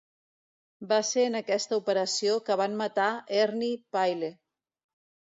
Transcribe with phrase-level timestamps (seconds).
[0.91, 3.05] Va ser en aquesta operació que van matar
[3.41, 4.31] Ernie Pyle.